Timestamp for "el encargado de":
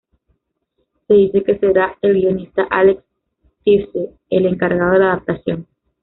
4.31-4.97